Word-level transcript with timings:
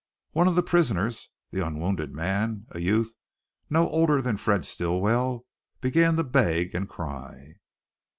One 0.31 0.47
of 0.47 0.55
the 0.55 0.63
prisoners, 0.63 1.29
the 1.51 1.63
unwounded 1.63 2.11
man, 2.11 2.65
a 2.71 2.79
youth 2.79 3.13
no 3.69 3.87
older 3.87 4.19
than 4.19 4.35
Fred 4.35 4.65
Stilwell, 4.65 5.45
began 5.79 6.15
to 6.15 6.23
beg 6.23 6.73
and 6.73 6.89
cry. 6.89 7.57